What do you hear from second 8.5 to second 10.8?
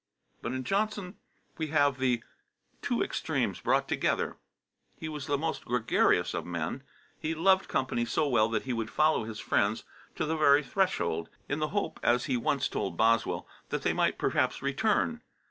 he would follow his friends to the very